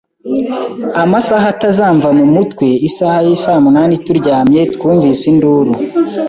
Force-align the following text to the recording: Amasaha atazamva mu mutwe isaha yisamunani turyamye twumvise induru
Amasaha 1.03 1.45
atazamva 1.53 2.07
mu 2.17 2.25
mutwe 2.35 2.67
isaha 2.89 3.19
yisamunani 3.27 3.95
turyamye 4.05 4.61
twumvise 4.75 5.23
induru 5.33 5.71